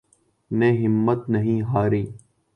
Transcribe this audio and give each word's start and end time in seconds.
نے 0.51 0.69
ہمت 0.77 1.29
نہیں 1.29 1.61
ہاری 1.63 2.03